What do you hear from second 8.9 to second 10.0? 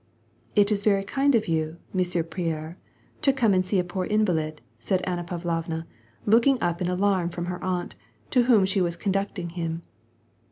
conducting him.